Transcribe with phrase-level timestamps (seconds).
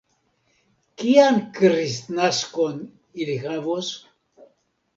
[1.01, 2.81] Kian kristnaskon
[3.25, 3.95] ili havos?